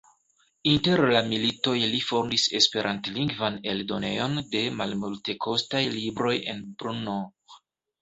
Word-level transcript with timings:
Inter 0.69 1.01
la 1.11 1.21
militoj 1.33 1.73
li 1.91 1.99
fondis 2.07 2.47
esperantlingvan 2.61 3.61
eldonejon 3.75 4.43
de 4.57 4.67
malmultekostaj 4.83 5.87
libroj 6.01 6.37
en 6.57 6.69
Brno. 6.83 7.25